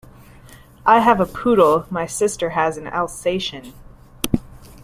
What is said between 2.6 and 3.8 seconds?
an Alsatian